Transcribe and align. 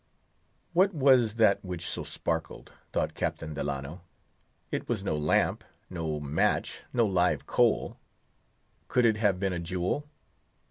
What 0.73 0.95
was 0.95 1.35
that 1.35 1.63
which 1.63 1.87
so 1.87 2.03
sparkled? 2.03 2.71
thought 2.91 3.13
Captain 3.13 3.53
Delano. 3.53 4.01
It 4.71 4.89
was 4.89 5.03
no 5.03 5.15
lamp—no 5.15 6.19
match—no 6.19 7.05
live 7.05 7.45
coal. 7.45 7.99
Could 8.87 9.05
it 9.05 9.17
have 9.17 9.39
been 9.39 9.53
a 9.53 9.59
jewel? 9.59 10.09